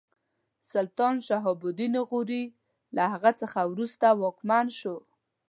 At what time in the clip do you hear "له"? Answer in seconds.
2.95-3.03